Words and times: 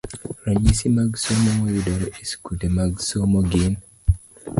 Ranyisi 0.45 0.85
mag 0.95 1.11
somo 1.23 1.49
mayudore 1.59 2.05
e 2.21 2.23
skunde 2.31 2.67
mag 2.77 2.91
somo 3.09 3.39
gin: 3.49 3.73